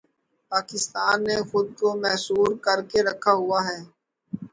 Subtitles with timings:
[0.51, 3.79] پاکستان نے خود کو محصور کر کے رکھا ہوا ہے۔